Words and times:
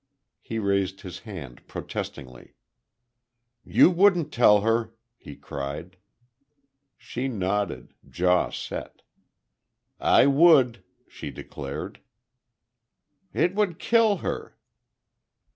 He 0.41 0.57
raised 0.57 1.01
his 1.01 1.19
hand, 1.29 1.67
protestingly. 1.67 2.55
"You 3.63 3.91
wouldn't 3.91 4.33
tell 4.33 4.61
her!" 4.61 4.95
he 5.15 5.35
cried. 5.35 5.95
She 6.97 7.27
nodded, 7.27 7.93
jaw 8.09 8.49
set. 8.49 9.03
"I 9.99 10.25
would," 10.25 10.83
she 11.07 11.29
declared. 11.29 11.99
"It 13.31 13.53
would 13.53 13.77
kill 13.77 14.17
her!" 14.25 14.57